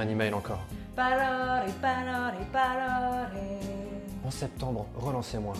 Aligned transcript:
Un 0.00 0.08
email 0.08 0.32
encore. 0.32 0.60
En 4.24 4.30
septembre, 4.30 4.86
relancez-moi. 4.96 5.52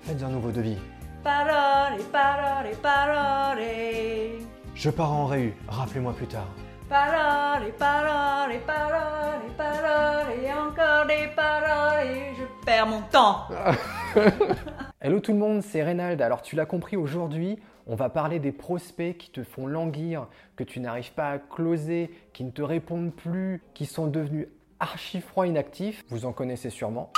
Faites 0.00 0.22
un 0.22 0.28
nouveau 0.30 0.50
devis. 0.50 0.78
Je 4.74 4.88
pars 4.88 5.12
en 5.12 5.26
réu, 5.26 5.54
rappelez-moi 5.68 6.14
plus 6.14 6.28
tard. 6.28 6.48
Parole, 6.88 7.70
parole, 7.78 8.58
parole, 8.66 9.50
parole. 9.58 10.32
Et 10.42 10.50
encore 10.50 11.06
des 11.06 11.28
paroles. 11.36 12.34
Je 12.38 12.64
perds 12.64 12.86
mon 12.86 13.02
temps. 13.02 13.48
Hello 15.02 15.20
tout 15.20 15.32
le 15.32 15.38
monde, 15.38 15.62
c'est 15.62 15.82
Reynald. 15.82 16.22
Alors 16.22 16.40
tu 16.40 16.56
l'as 16.56 16.64
compris 16.64 16.96
aujourd'hui, 16.96 17.58
on 17.86 17.94
va 17.94 18.08
parler 18.08 18.38
des 18.38 18.52
prospects 18.52 19.16
qui 19.16 19.30
te 19.30 19.42
font 19.42 19.66
languir, 19.66 20.28
que 20.56 20.64
tu 20.64 20.80
n'arrives 20.80 21.12
pas 21.12 21.30
à 21.30 21.38
closer, 21.38 22.10
qui 22.32 22.44
ne 22.44 22.50
te 22.50 22.62
répondent 22.62 23.12
plus, 23.12 23.62
qui 23.74 23.86
sont 23.86 24.06
devenus 24.06 24.48
archi 24.80 25.20
froids 25.20 25.46
inactifs. 25.46 26.04
Vous 26.08 26.26
en 26.26 26.32
connaissez 26.32 26.70
sûrement. 26.70 27.12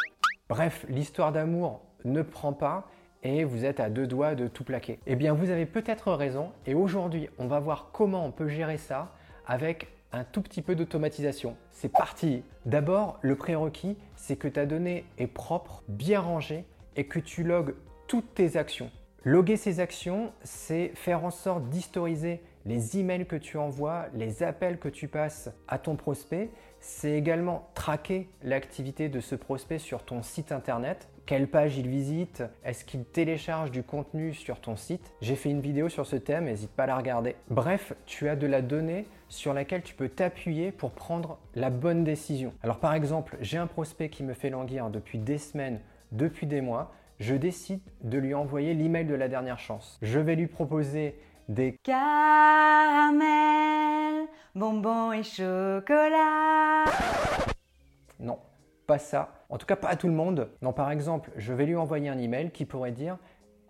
Bref, 0.49 0.87
l'histoire 0.89 1.33
d'amour 1.33 1.83
ne 2.05 2.23
prend 2.23 2.53
pas 2.53 2.89
et 3.23 3.45
vous 3.45 3.65
êtes 3.65 3.81
à 3.81 3.91
deux 3.91 4.07
doigts 4.07 4.35
de 4.35 4.47
tout 4.47 4.65
plaquer. 4.65 5.01
Eh 5.07 5.17
bien, 5.17 5.33
vous 5.33 5.51
avez 5.51 5.67
peut-être 5.67 6.13
raison 6.13 6.53
et 6.67 6.75
aujourd'hui, 6.75 7.29
on 7.39 7.47
va 7.47 7.59
voir 7.59 7.91
comment 7.93 8.25
on 8.25 8.31
peut 8.31 8.49
gérer 8.49 8.79
ça 8.79 9.13
avec 9.47 9.89
un 10.13 10.25
tout 10.25 10.43
petit 10.43 10.63
peu 10.63 10.75
d'automatisation. 10.75 11.57
C'est 11.71 11.91
parti 11.91 12.43
D'abord, 12.65 13.19
le 13.23 13.37
prérequis, 13.37 13.97
c'est 14.15 14.37
que 14.37 14.49
ta 14.49 14.67
donnée 14.67 15.05
est 15.19 15.27
propre, 15.27 15.83
bien 15.89 16.21
rangée 16.21 16.65
et 16.97 17.07
que 17.07 17.19
tu 17.19 17.43
logues 17.43 17.75
toutes 18.07 18.35
tes 18.35 18.57
actions. 18.57 18.91
Loguer 19.27 19.57
ces 19.57 19.81
actions, 19.81 20.33
c'est 20.45 20.93
faire 20.95 21.25
en 21.25 21.33
sorte 21.33 21.69
d'historiser 21.69 22.41
les 22.65 22.97
emails 23.01 23.27
que 23.27 23.35
tu 23.35 23.59
envoies, 23.59 24.07
les 24.15 24.45
appels 24.45 24.79
que 24.79 24.89
tu 24.89 25.09
passes 25.09 25.51
à 25.67 25.79
ton 25.79 25.97
prospect. 25.97 26.49
C'est 26.79 27.11
également 27.11 27.69
traquer 27.75 28.29
l'activité 28.45 29.09
de 29.09 29.19
ce 29.19 29.35
prospect 29.35 29.81
sur 29.81 30.05
ton 30.05 30.23
site 30.23 30.53
internet. 30.53 31.09
Quelle 31.27 31.49
page 31.49 31.77
il 31.77 31.89
visite 31.89 32.45
Est-ce 32.65 32.85
qu'il 32.85 33.05
télécharge 33.05 33.73
du 33.73 33.83
contenu 33.83 34.33
sur 34.33 34.61
ton 34.61 34.77
site 34.77 35.13
J'ai 35.21 35.35
fait 35.35 35.51
une 35.51 35.61
vidéo 35.61 35.89
sur 35.89 36.07
ce 36.07 36.15
thème, 36.15 36.45
n'hésite 36.45 36.71
pas 36.71 36.85
à 36.85 36.87
la 36.87 36.97
regarder. 36.97 37.35
Bref, 37.51 37.95
tu 38.07 38.29
as 38.29 38.37
de 38.37 38.47
la 38.47 38.63
donnée 38.63 39.09
sur 39.29 39.53
laquelle 39.53 39.83
tu 39.83 39.97
peux 39.97 40.09
t'appuyer 40.09 40.71
pour 40.71 40.93
prendre 40.93 41.37
la 41.57 41.71
bonne 41.71 42.05
décision. 42.05 42.53
Alors 42.63 42.79
par 42.79 42.95
exemple, 42.95 43.39
j'ai 43.41 43.59
un 43.59 43.67
prospect 43.67 44.09
qui 44.09 44.23
me 44.23 44.35
fait 44.35 44.51
languir 44.51 44.89
depuis 44.89 45.19
des 45.19 45.39
semaines, 45.39 45.81
depuis 46.13 46.47
des 46.47 46.61
mois 46.61 46.93
je 47.19 47.35
décide 47.35 47.81
de 48.03 48.19
lui 48.19 48.35
envoyer 48.35 48.75
l'email 48.75 49.07
de 49.07 49.15
la 49.15 49.29
dernière 49.29 49.59
chance. 49.59 49.99
Je 50.03 50.19
vais 50.19 50.37
lui 50.37 50.47
proposer 50.47 51.19
des 51.49 51.79
caramels, 51.83 53.17
bonbons 54.55 55.13
et 55.13 55.23
chocolat. 55.23 56.85
Non, 58.21 58.39
pas 58.87 58.99
ça. 58.99 59.45
En 59.49 59.59
tout 59.59 59.67
cas, 59.67 59.77
pas 59.77 59.89
à 59.89 59.97
tout 59.97 60.09
le 60.09 60.15
monde. 60.15 60.49
Non, 60.61 60.73
par 60.73 60.91
exemple, 60.91 61.31
je 61.37 61.53
vais 61.53 61.67
lui 61.67 61.77
envoyer 61.77 62.09
un 62.09 62.19
email 62.19 62.51
qui 62.51 62.65
pourrait 62.65 62.93
dire 62.93 63.17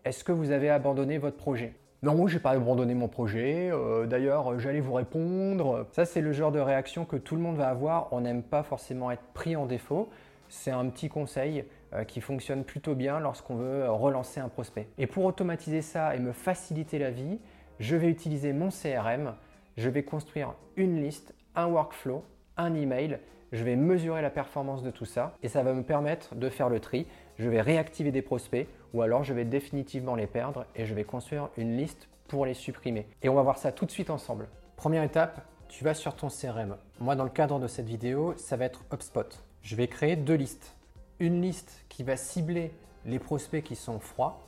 Est-ce 0.04 0.24
que 0.24 0.32
vous 0.32 0.50
avez 0.50 0.70
abandonné 0.70 1.18
votre 1.18 1.36
projet? 1.36 1.74
Non, 2.02 2.26
j'ai 2.26 2.38
pas 2.38 2.50
abandonné 2.50 2.94
mon 2.94 3.08
projet. 3.08 3.70
Euh, 3.72 4.06
d'ailleurs, 4.06 4.58
j'allais 4.58 4.80
vous 4.80 4.92
répondre. 4.92 5.86
Ça, 5.92 6.04
c'est 6.04 6.20
le 6.20 6.32
genre 6.32 6.52
de 6.52 6.60
réaction 6.60 7.04
que 7.04 7.16
tout 7.16 7.34
le 7.36 7.40
monde 7.40 7.56
va 7.56 7.68
avoir. 7.68 8.12
On 8.12 8.20
n'aime 8.20 8.42
pas 8.42 8.62
forcément 8.62 9.10
être 9.10 9.24
pris 9.34 9.56
en 9.56 9.66
défaut. 9.66 10.08
C'est 10.48 10.70
un 10.70 10.86
petit 10.88 11.08
conseil 11.08 11.64
qui 12.04 12.20
fonctionne 12.20 12.64
plutôt 12.64 12.94
bien 12.94 13.20
lorsqu'on 13.20 13.56
veut 13.56 13.90
relancer 13.90 14.40
un 14.40 14.48
prospect. 14.48 14.88
Et 14.98 15.06
pour 15.06 15.24
automatiser 15.24 15.82
ça 15.82 16.14
et 16.14 16.18
me 16.18 16.32
faciliter 16.32 16.98
la 16.98 17.10
vie, 17.10 17.38
je 17.78 17.96
vais 17.96 18.08
utiliser 18.08 18.52
mon 18.52 18.68
CRM. 18.68 19.34
Je 19.76 19.88
vais 19.88 20.02
construire 20.02 20.54
une 20.76 21.00
liste, 21.00 21.34
un 21.54 21.66
workflow, 21.66 22.24
un 22.56 22.74
email. 22.74 23.18
Je 23.52 23.64
vais 23.64 23.76
mesurer 23.76 24.22
la 24.22 24.30
performance 24.30 24.82
de 24.82 24.90
tout 24.90 25.04
ça 25.04 25.34
et 25.42 25.48
ça 25.48 25.62
va 25.62 25.72
me 25.72 25.82
permettre 25.82 26.34
de 26.34 26.48
faire 26.48 26.68
le 26.68 26.80
tri. 26.80 27.06
Je 27.38 27.48
vais 27.48 27.60
réactiver 27.60 28.10
des 28.10 28.22
prospects 28.22 28.66
ou 28.92 29.02
alors 29.02 29.24
je 29.24 29.34
vais 29.34 29.44
définitivement 29.44 30.14
les 30.14 30.26
perdre 30.26 30.66
et 30.74 30.86
je 30.86 30.94
vais 30.94 31.04
construire 31.04 31.50
une 31.56 31.76
liste 31.76 32.08
pour 32.28 32.46
les 32.46 32.54
supprimer. 32.54 33.06
Et 33.22 33.28
on 33.28 33.34
va 33.34 33.42
voir 33.42 33.58
ça 33.58 33.72
tout 33.72 33.86
de 33.86 33.90
suite 33.90 34.10
ensemble. 34.10 34.48
Première 34.76 35.02
étape, 35.02 35.40
tu 35.68 35.84
vas 35.84 35.94
sur 35.94 36.14
ton 36.14 36.28
CRM. 36.28 36.76
Moi, 37.00 37.16
dans 37.16 37.24
le 37.24 37.30
cadre 37.30 37.58
de 37.58 37.66
cette 37.66 37.86
vidéo, 37.86 38.34
ça 38.36 38.56
va 38.56 38.64
être 38.64 38.84
HubSpot. 38.92 39.42
Je 39.62 39.76
vais 39.76 39.88
créer 39.88 40.16
deux 40.16 40.34
listes. 40.34 40.75
Une 41.18 41.40
liste 41.40 41.82
qui 41.88 42.02
va 42.02 42.18
cibler 42.18 42.72
les 43.06 43.18
prospects 43.18 43.64
qui 43.64 43.74
sont 43.74 44.00
froids 44.00 44.42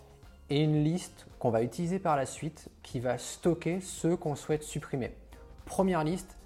et 0.51 0.63
une 0.63 0.85
liste 0.85 1.27
qu'on 1.39 1.49
va 1.49 1.63
utiliser 1.63 1.99
par 1.99 2.15
la 2.15 2.27
suite 2.27 2.69
qui 2.83 3.01
va 3.01 3.17
stocker 3.17 3.81
ceux 3.81 4.17
qu'on 4.17 4.35
souhaite 4.35 4.63
supprimer. 4.63 5.13
Première 5.65 6.05
liste, 6.05 6.37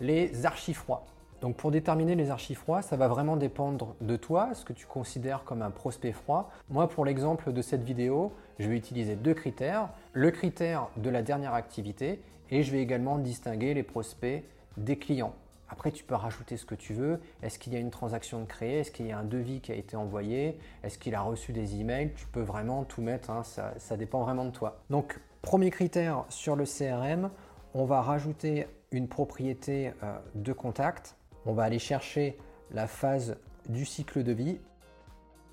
les 0.00 0.46
archives 0.46 0.76
froids. 0.76 1.06
Donc 1.40 1.56
pour 1.56 1.72
déterminer 1.72 2.14
les 2.14 2.30
archives 2.30 2.56
froids, 2.56 2.82
ça 2.82 2.96
va 2.96 3.08
vraiment 3.08 3.36
dépendre 3.36 3.96
de 4.00 4.14
toi, 4.14 4.54
ce 4.54 4.64
que 4.64 4.72
tu 4.72 4.86
considères 4.86 5.42
comme 5.42 5.60
un 5.60 5.72
prospect 5.72 6.12
froid. 6.12 6.52
Moi, 6.70 6.88
pour 6.88 7.04
l'exemple 7.04 7.52
de 7.52 7.60
cette 7.60 7.82
vidéo, 7.82 8.32
je 8.60 8.68
vais 8.68 8.76
utiliser 8.76 9.16
deux 9.16 9.34
critères. 9.34 9.88
Le 10.12 10.30
critère 10.30 10.88
de 10.96 11.10
la 11.10 11.22
dernière 11.22 11.54
activité 11.54 12.22
et 12.52 12.62
je 12.62 12.70
vais 12.70 12.80
également 12.80 13.18
distinguer 13.18 13.74
les 13.74 13.82
prospects 13.82 14.44
des 14.76 14.98
clients. 14.98 15.34
Après, 15.74 15.90
tu 15.90 16.04
peux 16.04 16.14
rajouter 16.14 16.56
ce 16.56 16.64
que 16.64 16.76
tu 16.76 16.94
veux. 16.94 17.20
Est-ce 17.42 17.58
qu'il 17.58 17.72
y 17.72 17.76
a 17.76 17.80
une 17.80 17.90
transaction 17.90 18.40
de 18.40 18.46
créer? 18.46 18.78
Est-ce 18.78 18.90
qu'il 18.90 19.06
y 19.06 19.12
a 19.12 19.18
un 19.18 19.24
devis 19.24 19.60
qui 19.60 19.72
a 19.72 19.74
été 19.74 19.96
envoyé? 19.96 20.58
Est-ce 20.82 20.98
qu'il 20.98 21.14
a 21.14 21.20
reçu 21.20 21.52
des 21.52 21.80
emails? 21.80 22.12
Tu 22.14 22.26
peux 22.26 22.42
vraiment 22.42 22.84
tout 22.84 23.02
mettre, 23.02 23.30
hein, 23.30 23.42
ça, 23.42 23.96
dépend 23.96 24.22
vraiment 24.22 24.44
de 24.44 24.50
toi. 24.50 24.80
Donc, 24.88 25.20
premier 25.42 25.70
critère 25.70 26.24
sur 26.28 26.56
le 26.56 26.64
CRM, 26.64 27.30
on 27.74 27.84
va 27.84 28.00
rajouter 28.00 28.68
une 28.92 29.08
propriété 29.08 29.92
euh, 30.04 30.16
de 30.36 30.52
contact 30.52 31.16
on 31.46 31.52
va 31.52 31.64
aller 31.64 31.78
chercher 31.78 32.38
la 32.70 32.86
phase 32.86 33.36
du 33.68 33.84
cycle 33.84 34.22
de 34.22 34.32
vie 34.32 34.58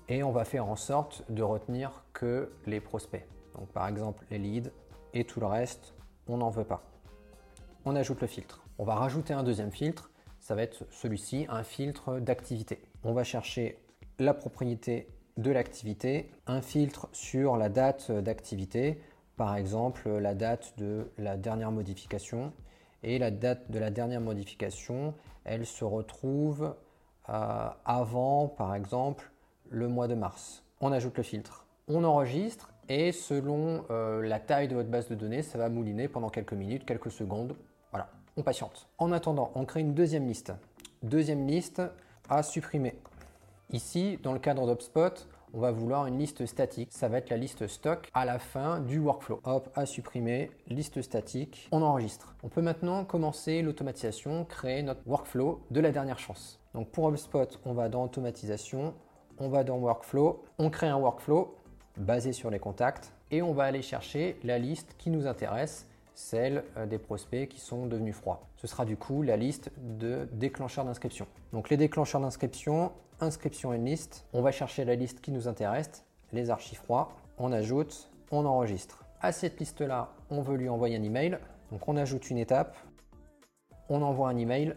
et 0.08 0.22
on 0.22 0.32
va 0.32 0.44
faire 0.44 0.66
en 0.66 0.76
sorte 0.76 1.22
de 1.30 1.42
retenir 1.42 2.04
que 2.12 2.50
les 2.66 2.80
prospects. 2.80 3.26
Donc 3.54 3.68
par 3.68 3.86
exemple 3.88 4.24
les 4.30 4.38
leads 4.38 4.70
et 5.12 5.24
tout 5.24 5.40
le 5.40 5.46
reste, 5.46 5.94
on 6.26 6.38
n'en 6.38 6.48
veut 6.48 6.64
pas. 6.64 6.82
On 7.84 7.94
ajoute 7.94 8.20
le 8.22 8.26
filtre. 8.26 8.62
On 8.78 8.84
va 8.84 8.94
rajouter 8.94 9.34
un 9.34 9.42
deuxième 9.42 9.70
filtre, 9.70 10.10
ça 10.42 10.56
va 10.56 10.62
être 10.62 10.84
celui-ci, 10.90 11.46
un 11.48 11.62
filtre 11.62 12.18
d'activité. 12.18 12.82
On 13.04 13.12
va 13.12 13.22
chercher 13.22 13.78
la 14.18 14.34
propriété 14.34 15.08
de 15.36 15.50
l'activité, 15.50 16.30
un 16.46 16.60
filtre 16.60 17.08
sur 17.12 17.56
la 17.56 17.68
date 17.68 18.10
d'activité, 18.10 19.00
par 19.36 19.56
exemple 19.56 20.10
la 20.10 20.34
date 20.34 20.74
de 20.76 21.10
la 21.16 21.36
dernière 21.36 21.70
modification 21.70 22.52
et 23.04 23.18
la 23.18 23.30
date 23.30 23.70
de 23.70 23.78
la 23.78 23.90
dernière 23.90 24.20
modification, 24.20 25.14
elle 25.44 25.64
se 25.64 25.84
retrouve 25.84 26.74
euh, 27.28 27.68
avant, 27.84 28.48
par 28.48 28.74
exemple, 28.74 29.30
le 29.70 29.88
mois 29.88 30.08
de 30.08 30.14
mars. 30.14 30.64
On 30.80 30.92
ajoute 30.92 31.16
le 31.16 31.22
filtre. 31.22 31.66
On 31.88 32.04
enregistre 32.04 32.72
et 32.88 33.12
selon 33.12 33.84
euh, 33.90 34.22
la 34.22 34.40
taille 34.40 34.68
de 34.68 34.74
votre 34.74 34.90
base 34.90 35.08
de 35.08 35.14
données, 35.14 35.42
ça 35.42 35.56
va 35.56 35.68
mouliner 35.68 36.08
pendant 36.08 36.30
quelques 36.30 36.52
minutes, 36.52 36.84
quelques 36.84 37.10
secondes. 37.10 37.56
Voilà, 37.90 38.10
on 38.36 38.42
patiente. 38.42 38.88
En 38.98 39.12
attendant, 39.12 39.50
on 39.54 39.64
crée 39.64 39.80
une 39.80 39.94
deuxième 39.94 40.26
liste. 40.26 40.52
Deuxième 41.02 41.46
liste 41.46 41.82
à 42.28 42.42
supprimer. 42.42 42.94
Ici, 43.72 44.18
dans 44.22 44.32
le 44.32 44.38
cadre 44.38 44.66
d'HubSpot, 44.66 45.26
on 45.54 45.60
va 45.60 45.70
vouloir 45.70 46.06
une 46.06 46.18
liste 46.18 46.46
statique. 46.46 46.88
Ça 46.92 47.08
va 47.08 47.18
être 47.18 47.30
la 47.30 47.36
liste 47.36 47.66
stock 47.66 48.08
à 48.14 48.24
la 48.24 48.38
fin 48.38 48.80
du 48.80 48.98
workflow. 48.98 49.40
Hop, 49.44 49.68
à 49.74 49.84
supprimer, 49.84 50.50
liste 50.68 51.02
statique, 51.02 51.68
on 51.72 51.82
enregistre. 51.82 52.34
On 52.42 52.48
peut 52.48 52.62
maintenant 52.62 53.04
commencer 53.04 53.60
l'automatisation, 53.60 54.44
créer 54.44 54.82
notre 54.82 55.06
workflow 55.06 55.60
de 55.70 55.80
la 55.80 55.90
dernière 55.90 56.18
chance. 56.18 56.58
Donc 56.74 56.88
pour 56.88 57.08
HubSpot, 57.08 57.60
on 57.66 57.74
va 57.74 57.88
dans 57.88 58.04
automatisation, 58.04 58.94
on 59.38 59.48
va 59.48 59.64
dans 59.64 59.76
workflow, 59.76 60.42
on 60.58 60.70
crée 60.70 60.88
un 60.88 60.96
workflow 60.96 61.54
basé 61.98 62.32
sur 62.32 62.50
les 62.50 62.58
contacts 62.58 63.12
et 63.30 63.42
on 63.42 63.52
va 63.52 63.64
aller 63.64 63.82
chercher 63.82 64.38
la 64.44 64.58
liste 64.58 64.94
qui 64.96 65.10
nous 65.10 65.26
intéresse 65.26 65.86
celle 66.14 66.64
euh, 66.76 66.86
des 66.86 66.98
prospects 66.98 67.48
qui 67.48 67.60
sont 67.60 67.86
devenus 67.86 68.14
froids. 68.14 68.46
Ce 68.56 68.66
sera 68.66 68.84
du 68.84 68.96
coup 68.96 69.22
la 69.22 69.36
liste 69.36 69.70
de 69.78 70.28
déclencheurs 70.32 70.84
d'inscription. 70.84 71.26
Donc 71.52 71.70
les 71.70 71.76
déclencheurs 71.76 72.20
d'inscription, 72.20 72.92
inscription 73.20 73.72
une 73.72 73.84
liste, 73.84 74.26
on 74.32 74.42
va 74.42 74.52
chercher 74.52 74.84
la 74.84 74.94
liste 74.94 75.20
qui 75.20 75.32
nous 75.32 75.48
intéresse, 75.48 76.04
les 76.32 76.50
archives 76.50 76.78
froids, 76.78 77.12
on 77.38 77.52
ajoute, 77.52 78.10
on 78.30 78.44
enregistre. 78.46 79.04
À 79.20 79.32
cette 79.32 79.60
liste-là, 79.60 80.10
on 80.30 80.40
veut 80.40 80.56
lui 80.56 80.68
envoyer 80.68 80.96
un 80.96 81.02
email, 81.02 81.38
donc 81.70 81.86
on 81.88 81.96
ajoute 81.96 82.30
une 82.30 82.38
étape, 82.38 82.76
on 83.88 84.02
envoie 84.02 84.28
un 84.28 84.36
email 84.36 84.74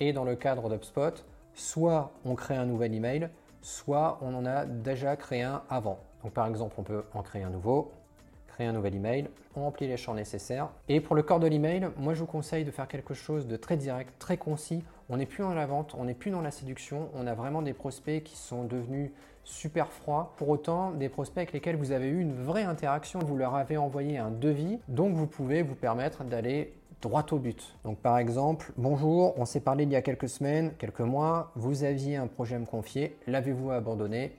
et 0.00 0.12
dans 0.12 0.24
le 0.24 0.36
cadre 0.36 0.68
d'HubSpot, 0.68 1.24
soit 1.54 2.12
on 2.24 2.34
crée 2.34 2.56
un 2.56 2.66
nouvel 2.66 2.94
email, 2.94 3.28
soit 3.62 4.18
on 4.22 4.34
en 4.34 4.46
a 4.46 4.64
déjà 4.64 5.16
créé 5.16 5.42
un 5.42 5.62
avant. 5.68 5.98
Donc 6.22 6.32
par 6.32 6.46
exemple, 6.46 6.74
on 6.78 6.82
peut 6.82 7.04
en 7.12 7.22
créer 7.22 7.42
un 7.42 7.50
nouveau, 7.50 7.92
créer 8.54 8.68
un 8.68 8.72
nouvel 8.72 8.94
email, 8.94 9.28
on 9.56 9.62
remplit 9.62 9.88
les 9.88 9.96
champs 9.96 10.14
nécessaires. 10.14 10.68
Et 10.88 11.00
pour 11.00 11.16
le 11.16 11.22
corps 11.22 11.40
de 11.40 11.48
l'email, 11.48 11.88
moi 11.96 12.14
je 12.14 12.20
vous 12.20 12.26
conseille 12.26 12.64
de 12.64 12.70
faire 12.70 12.86
quelque 12.86 13.12
chose 13.12 13.48
de 13.48 13.56
très 13.56 13.76
direct, 13.76 14.12
très 14.20 14.36
concis. 14.36 14.84
On 15.08 15.16
n'est 15.16 15.26
plus 15.26 15.42
dans 15.42 15.54
la 15.54 15.66
vente, 15.66 15.96
on 15.98 16.04
n'est 16.04 16.14
plus 16.14 16.30
dans 16.30 16.40
la 16.40 16.52
séduction, 16.52 17.08
on 17.14 17.26
a 17.26 17.34
vraiment 17.34 17.62
des 17.62 17.72
prospects 17.72 18.22
qui 18.22 18.36
sont 18.36 18.62
devenus 18.62 19.10
super 19.42 19.88
froids. 19.90 20.32
Pour 20.36 20.48
autant, 20.50 20.92
des 20.92 21.08
prospects 21.08 21.38
avec 21.38 21.52
lesquels 21.52 21.76
vous 21.76 21.90
avez 21.90 22.06
eu 22.06 22.20
une 22.20 22.32
vraie 22.32 22.62
interaction, 22.62 23.18
vous 23.18 23.36
leur 23.36 23.56
avez 23.56 23.76
envoyé 23.76 24.18
un 24.18 24.30
devis, 24.30 24.78
donc 24.86 25.14
vous 25.14 25.26
pouvez 25.26 25.62
vous 25.62 25.74
permettre 25.74 26.22
d'aller 26.22 26.72
droit 27.02 27.26
au 27.32 27.38
but. 27.38 27.76
Donc 27.84 27.98
par 27.98 28.18
exemple, 28.18 28.72
bonjour, 28.76 29.34
on 29.36 29.44
s'est 29.44 29.60
parlé 29.60 29.82
il 29.82 29.90
y 29.90 29.96
a 29.96 30.02
quelques 30.02 30.28
semaines, 30.28 30.72
quelques 30.78 31.00
mois, 31.00 31.50
vous 31.56 31.82
aviez 31.82 32.16
un 32.16 32.28
projet 32.28 32.54
à 32.54 32.60
me 32.60 32.66
confier, 32.66 33.18
l'avez-vous 33.26 33.72
abandonné? 33.72 34.32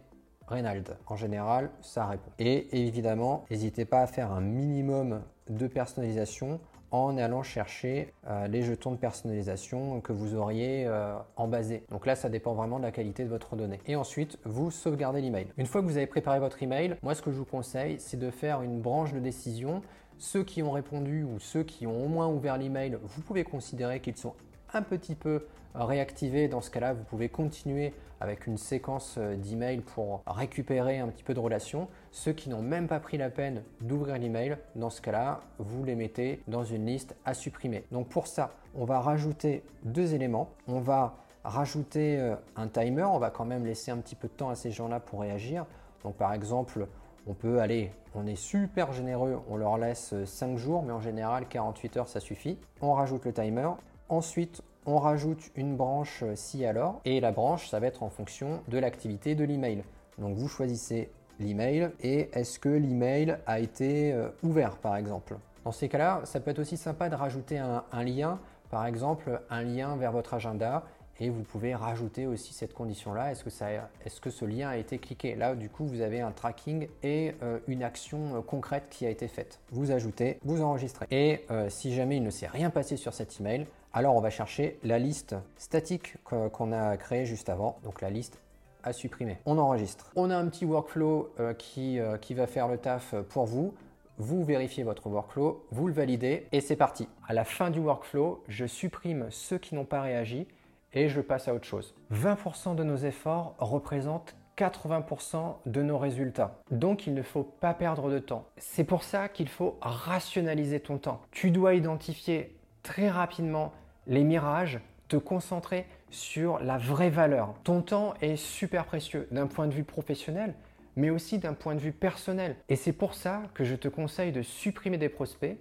Reynald. 0.48 0.98
En 1.08 1.16
général, 1.16 1.70
ça 1.82 2.06
répond. 2.06 2.32
Et 2.40 2.86
évidemment, 2.88 3.46
n'hésitez 3.50 3.86
pas 3.86 4.02
à 4.02 4.08
faire 4.08 4.32
un 4.32 4.42
minimum 4.42 5.22
de 5.50 5.68
personnalisation 5.68 6.60
en 6.92 7.18
allant 7.18 7.44
chercher 7.44 8.14
euh, 8.28 8.48
les 8.48 8.62
jetons 8.62 8.92
de 8.92 8.98
personnalisation 8.98 10.00
que 10.02 10.14
vous 10.14 10.36
auriez 10.36 10.86
euh, 10.86 11.18
en 11.36 11.48
basé. 11.48 11.84
Donc 11.90 12.06
là, 12.06 12.16
ça 12.16 12.30
dépend 12.30 12.54
vraiment 12.54 12.78
de 12.78 12.84
la 12.84 12.92
qualité 12.92 13.24
de 13.24 13.30
votre 13.30 13.56
donnée. 13.56 13.80
Et 13.86 13.96
ensuite, 13.96 14.38
vous 14.46 14.72
sauvegardez 14.72 15.22
l'email. 15.22 15.48
Une 15.58 15.66
fois 15.66 15.82
que 15.82 15.88
vous 15.88 15.98
avez 15.98 16.08
préparé 16.08 16.40
votre 16.40 16.62
email, 16.64 16.96
moi, 17.04 17.16
ce 17.16 17.22
que 17.22 17.32
je 17.32 17.38
vous 17.38 17.46
conseille, 17.46 18.00
c'est 18.00 18.18
de 18.18 18.30
faire 18.30 18.62
une 18.62 18.82
branche 18.82 19.14
de 19.14 19.20
décision. 19.20 19.82
Ceux 20.18 20.44
qui 20.44 20.64
ont 20.64 20.72
répondu 20.72 21.24
ou 21.24 21.40
ceux 21.40 21.64
qui 21.64 21.86
ont 21.86 22.06
au 22.06 22.08
moins 22.08 22.28
ouvert 22.28 22.58
l'email, 22.58 22.98
vous 23.04 23.22
pouvez 23.22 23.44
considérer 23.44 24.00
qu'ils 24.00 24.16
sont 24.16 24.34
un 24.76 24.82
petit 24.82 25.16
peu 25.16 25.46
réactiver. 25.74 26.48
Dans 26.48 26.62
ce 26.62 26.70
cas-là, 26.70 26.94
vous 26.94 27.04
pouvez 27.04 27.30
continuer 27.30 27.94
avec 28.22 28.48
une 28.48 28.58
séquence 28.58 29.16
euh, 29.18 29.36
d'emails 29.36 29.82
pour 29.82 30.24
récupérer 30.26 31.00
un 31.00 31.08
petit 31.08 31.24
peu 31.24 31.34
de 31.34 31.40
relations. 31.40 31.88
Ceux 32.12 32.34
qui 32.34 32.50
n'ont 32.50 32.62
même 32.62 32.88
pas 32.88 33.00
pris 33.00 33.18
la 33.18 33.30
peine 33.30 33.64
d'ouvrir 33.82 34.18
l'email, 34.18 34.58
dans 34.76 34.90
ce 34.90 35.02
cas-là, 35.02 35.42
vous 35.60 35.84
les 35.84 35.96
mettez 35.96 36.42
dans 36.48 36.64
une 36.64 36.86
liste 36.86 37.16
à 37.26 37.34
supprimer. 37.34 37.84
Donc 37.92 38.08
pour 38.08 38.28
ça, 38.28 38.52
on 38.76 38.86
va 38.86 39.00
rajouter 39.00 39.64
deux 39.84 40.14
éléments. 40.14 40.50
On 40.68 40.80
va 40.80 41.18
rajouter 41.44 42.18
euh, 42.20 42.36
un 42.56 42.68
timer. 42.68 43.04
On 43.04 43.20
va 43.20 43.30
quand 43.30 43.46
même 43.46 43.66
laisser 43.66 43.92
un 43.92 43.98
petit 43.98 44.16
peu 44.16 44.28
de 44.28 44.34
temps 44.34 44.50
à 44.50 44.56
ces 44.56 44.72
gens-là 44.72 45.00
pour 45.00 45.22
réagir. 45.22 45.66
Donc 46.04 46.16
par 46.16 46.34
exemple, 46.34 46.88
on 47.28 47.34
peut 47.34 47.60
aller, 47.60 47.92
on 48.14 48.28
est 48.28 48.36
super 48.36 48.94
généreux, 48.94 49.40
on 49.50 49.58
leur 49.58 49.78
laisse 49.78 50.14
5 50.26 50.52
euh, 50.52 50.58
jours, 50.58 50.84
mais 50.84 50.92
en 50.92 51.02
général 51.02 51.48
48 51.48 51.98
heures 51.98 52.08
ça 52.08 52.20
suffit. 52.20 52.58
On 52.82 52.94
rajoute 52.94 53.26
le 53.26 53.34
timer. 53.34 53.70
Ensuite, 54.08 54.62
on 54.86 55.00
rajoute 55.00 55.50
une 55.56 55.76
branche 55.76 56.22
euh, 56.22 56.36
si 56.36 56.64
alors 56.64 57.02
et 57.06 57.20
la 57.20 57.32
branche 57.32 57.70
ça 57.70 57.80
va 57.80 57.88
être 57.88 58.04
en 58.04 58.10
fonction 58.10 58.62
de 58.68 58.78
l'activité 58.78 59.34
de 59.34 59.44
l'email. 59.44 59.84
Donc 60.20 60.38
vous 60.38 60.48
choisissez 60.48 61.10
l'email 61.40 61.90
et 62.02 62.30
est-ce 62.34 62.60
que 62.60 62.70
l'email 62.70 63.38
a 63.48 63.60
été 63.60 64.14
euh, 64.14 64.30
ouvert 64.44 64.78
par 64.78 64.96
exemple? 64.96 65.38
Dans 65.64 65.72
ces 65.72 65.90
cas-là, 65.90 66.22
ça 66.26 66.40
peut 66.40 66.52
être 66.52 66.60
aussi 66.60 66.78
sympa 66.78 67.10
de 67.10 67.16
rajouter 67.16 67.58
un, 67.58 68.04
lien, 68.04 68.40
par 68.70 68.86
exemple 68.86 69.42
un 69.50 69.64
lien 69.64 69.96
vers 69.96 70.12
votre 70.12 70.36
agenda 70.36 70.84
et 71.20 71.32
vous 71.32 71.42
pouvez 71.42 71.74
rajouter 71.74 72.28
aussi 72.28 72.54
cette 72.54 72.76
condition-là. 72.76 73.32
Est-ce 73.32 73.44
que, 73.44 73.50
est 73.50 74.20
que, 74.20 74.30
ce 74.30 74.46
lien 74.46 74.70
a 74.70 74.78
été 74.78 75.00
cliqué? 75.00 75.34
Là, 75.34 75.56
du 75.56 75.70
coup, 75.70 75.86
vous 75.88 76.02
avez 76.02 76.22
un 76.22 76.32
tracking 76.32 76.88
et 77.02 77.34
euh, 77.42 77.58
une 77.68 77.82
action 77.82 78.44
concrète 78.44 78.90
qui 78.92 79.08
a 79.08 79.10
été 79.10 79.28
faite. 79.28 79.60
Vous 79.72 79.90
ajoutez, 79.90 80.38
vous 80.44 80.62
enregistrez. 80.62 81.08
Et 81.10 81.48
si 81.70 81.96
jamais 81.96 82.18
il 82.18 82.24
ne 82.24 82.30
s'est 82.30 82.46
rien 82.46 82.70
passé 82.70 82.96
sur 82.96 83.16
cet 83.16 83.40
email, 83.40 83.66
alors 83.96 84.18
on 84.18 84.20
va 84.20 84.30
chercher 84.30 84.78
la 84.84 85.00
liste 85.00 85.38
statique 85.56 86.18
qu'on 86.26 86.74
a 86.74 86.98
créée 86.98 87.26
juste 87.26 87.48
avant, 87.48 87.80
donc 87.84 88.02
la 88.02 88.10
liste 88.10 88.42
à 88.84 88.92
supprimer. 88.92 89.38
On 89.46 89.58
enregistre. 89.58 90.12
On 90.18 90.30
a 90.30 90.36
un 90.36 90.48
petit 90.48 90.66
workflow 90.66 91.34
euh, 91.40 91.54
qui, 91.54 91.98
euh, 91.98 92.18
qui 92.18 92.34
va 92.34 92.46
faire 92.46 92.68
le 92.68 92.78
taf 92.78 93.16
pour 93.30 93.46
vous. 93.46 93.74
Vous 94.18 94.44
vérifiez 94.44 94.84
votre 94.84 95.08
workflow, 95.08 95.66
vous 95.72 95.88
le 95.88 95.94
validez 95.94 96.46
et 96.52 96.60
c'est 96.60 96.76
parti. 96.76 97.08
À 97.26 97.34
la 97.34 97.46
fin 97.46 97.70
du 97.70 97.80
workflow, 97.80 98.44
je 98.50 98.66
supprime 98.66 99.28
ceux 99.30 99.58
qui 99.58 99.76
n'ont 99.76 99.86
pas 99.86 100.02
réagi 100.02 100.46
et 100.92 101.08
je 101.08 101.22
passe 101.22 101.48
à 101.48 101.54
autre 101.54 101.66
chose. 101.66 101.96
20% 102.14 102.76
de 102.76 102.84
nos 102.84 102.98
efforts 102.98 103.56
représentent 103.60 104.36
80% 104.58 105.56
de 105.66 105.82
nos 105.82 105.98
résultats. 105.98 106.60
Donc 106.70 107.08
il 107.08 107.14
ne 107.14 107.24
faut 107.24 107.44
pas 107.44 107.74
perdre 107.74 108.10
de 108.10 108.20
temps. 108.20 108.46
C'est 108.58 108.84
pour 108.84 109.04
ça 109.04 109.30
qu'il 109.30 109.48
faut 109.48 109.78
rationaliser 109.82 110.82
ton 110.82 110.98
temps. 110.98 111.22
Tu 111.32 111.50
dois 111.50 111.76
identifier 111.76 112.58
très 112.84 113.10
rapidement 113.10 113.74
les 114.08 114.24
mirages, 114.24 114.80
te 115.08 115.18
concentrer 115.18 115.86
sur 116.10 116.60
la 116.60 116.78
vraie 116.78 117.10
valeur. 117.10 117.54
Ton 117.64 117.82
temps 117.82 118.14
est 118.22 118.36
super 118.36 118.86
précieux 118.86 119.28
d'un 119.32 119.48
point 119.48 119.68
de 119.68 119.74
vue 119.74 119.84
professionnel, 119.84 120.54
mais 120.96 121.10
aussi 121.10 121.38
d'un 121.38 121.54
point 121.54 121.76
de 121.76 121.80
vue 121.80 121.92
personnel. 121.92 122.56
Et 122.70 122.76
c'est 122.76 122.94
pour 122.94 123.14
ça 123.14 123.44
que 123.54 123.64
je 123.64 123.76
te 123.76 123.88
conseille 123.88 124.32
de 124.32 124.42
supprimer 124.42 124.98
des 124.98 125.10
prospects 125.10 125.58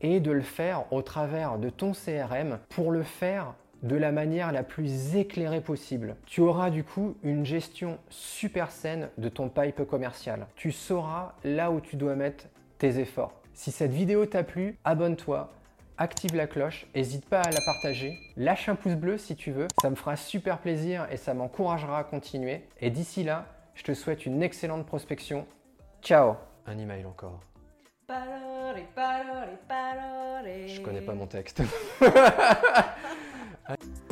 et 0.00 0.20
de 0.20 0.30
le 0.30 0.42
faire 0.42 0.84
au 0.92 1.02
travers 1.02 1.58
de 1.58 1.70
ton 1.70 1.92
CRM 1.92 2.58
pour 2.68 2.92
le 2.92 3.02
faire 3.02 3.54
de 3.82 3.96
la 3.96 4.10
manière 4.10 4.52
la 4.52 4.62
plus 4.62 5.16
éclairée 5.16 5.60
possible. 5.60 6.16
Tu 6.26 6.40
auras 6.40 6.70
du 6.70 6.82
coup 6.82 7.16
une 7.22 7.44
gestion 7.44 7.98
super 8.08 8.70
saine 8.70 9.08
de 9.18 9.28
ton 9.28 9.48
pipe 9.48 9.84
commercial. 9.84 10.46
Tu 10.56 10.72
sauras 10.72 11.34
là 11.44 11.70
où 11.70 11.80
tu 11.80 11.96
dois 11.96 12.16
mettre 12.16 12.46
tes 12.78 12.98
efforts. 12.98 13.34
Si 13.54 13.70
cette 13.70 13.92
vidéo 13.92 14.26
t'a 14.26 14.44
plu, 14.44 14.78
abonne-toi, 14.84 15.52
active 15.98 16.34
la 16.34 16.46
cloche, 16.46 16.86
n'hésite 16.94 17.28
pas 17.28 17.40
à 17.40 17.50
la 17.50 17.60
partager, 17.66 18.16
lâche 18.36 18.68
un 18.68 18.76
pouce 18.76 18.94
bleu 18.94 19.18
si 19.18 19.36
tu 19.36 19.50
veux, 19.50 19.68
ça 19.82 19.90
me 19.90 19.96
fera 19.96 20.16
super 20.16 20.58
plaisir 20.58 21.06
et 21.10 21.16
ça 21.16 21.34
m'encouragera 21.34 21.98
à 21.98 22.04
continuer. 22.04 22.62
Et 22.80 22.90
d'ici 22.90 23.24
là, 23.24 23.46
je 23.74 23.82
te 23.82 23.94
souhaite 23.94 24.26
une 24.26 24.42
excellente 24.42 24.86
prospection. 24.86 25.46
Ciao 26.02 26.36
Un 26.66 26.78
email 26.78 27.04
encore. 27.04 27.40
Je 28.08 28.14
connais 30.80 31.02
pas 31.02 31.14
mon 31.14 31.26
texte. 31.26 31.62